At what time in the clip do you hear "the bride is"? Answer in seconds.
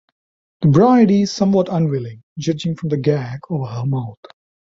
0.63-1.31